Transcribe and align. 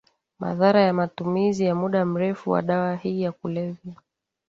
Madhara 0.39 0.81
ya 0.81 0.93
matumizi 0.93 1.65
ya 1.65 1.75
muda 1.75 2.05
mrefu 2.05 2.49
wa 2.51 2.61
dawa 2.61 2.95
hii 2.95 3.21
ya 3.21 3.31
kulevya 3.31 3.93